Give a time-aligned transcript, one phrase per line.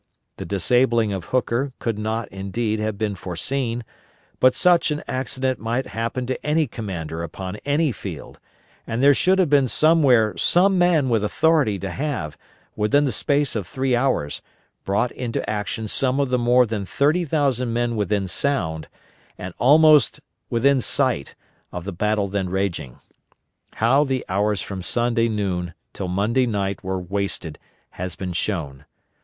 [0.37, 3.85] The disabling of Hooker could not, indeed, have been foreseen;
[4.39, 8.39] but such an accident might happen to any commander upon any field;
[8.87, 12.35] and there should have been somewhere some man with authority to have,
[12.75, 14.41] within the space of three hours,
[14.85, 18.87] brought into action some of the more than 30,000 men within sound,
[19.37, 21.35] and almost within sight,
[21.71, 22.97] of the battle then raging.
[23.75, 27.59] How the hours from Sunday noon till Monday night were wasted
[27.91, 28.85] has been shown.